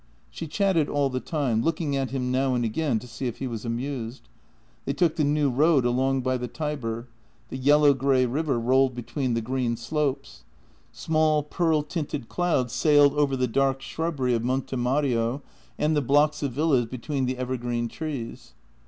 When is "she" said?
0.31-0.47